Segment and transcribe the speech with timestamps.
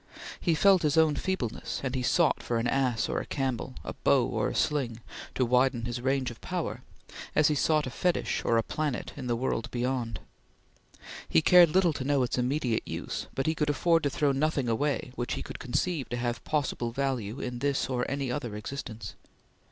[0.39, 3.93] He felt his own feebleness, and he sought for an ass or a camel, a
[3.93, 4.99] bow or a sling,
[5.35, 6.81] to widen his range of power,
[7.35, 10.19] as he sought fetish or a planet in the world beyond.
[11.29, 14.67] He cared little to know its immediate use, but he could afford to throw nothing
[14.67, 19.13] away which he could conceive to have possible value in this or any other existence.